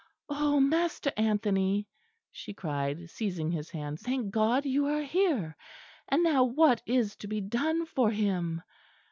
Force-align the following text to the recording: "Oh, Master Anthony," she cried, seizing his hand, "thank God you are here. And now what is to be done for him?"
"Oh, 0.29 0.59
Master 0.59 1.11
Anthony," 1.15 1.87
she 2.31 2.55
cried, 2.55 3.07
seizing 3.07 3.51
his 3.51 3.69
hand, 3.69 3.99
"thank 3.99 4.31
God 4.31 4.65
you 4.65 4.87
are 4.87 5.03
here. 5.03 5.55
And 6.07 6.23
now 6.23 6.43
what 6.43 6.81
is 6.87 7.15
to 7.17 7.27
be 7.27 7.39
done 7.39 7.85
for 7.85 8.09
him?" 8.09 8.63